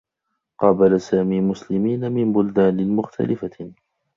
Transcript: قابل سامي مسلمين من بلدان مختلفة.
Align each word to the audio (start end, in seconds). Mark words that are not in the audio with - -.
قابل 0.57 1.01
سامي 1.01 1.41
مسلمين 1.41 2.11
من 2.11 2.33
بلدان 2.33 2.95
مختلفة. 2.95 3.71